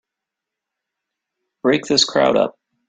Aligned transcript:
Break 1.61 1.85
this 1.85 2.05
crowd 2.05 2.35
up! 2.35 2.57